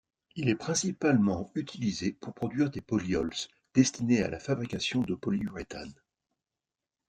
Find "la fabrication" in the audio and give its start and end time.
4.31-5.01